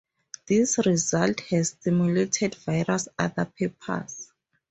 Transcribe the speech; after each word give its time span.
This 0.47 0.79
result 0.83 1.41
has 1.51 1.69
stimulated 1.77 2.55
various 2.55 3.07
other 3.19 3.45
papers. 3.45 4.29